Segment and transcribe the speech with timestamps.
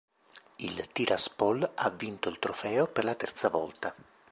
[0.55, 3.93] Il Tiraspol ha vinto il trofeo per la terza volta.